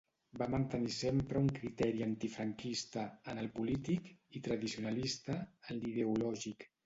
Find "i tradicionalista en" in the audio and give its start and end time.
4.39-5.85